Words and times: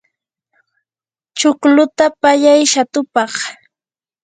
chuqluta 1.37 2.05
pallay 2.21 2.61
shatupaq. 2.71 3.33